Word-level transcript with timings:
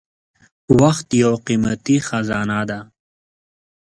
•وخت 0.79 1.07
یو 1.21 1.31
قیمتي 1.45 1.97
خزانه 2.07 2.59
ده. 2.69 2.79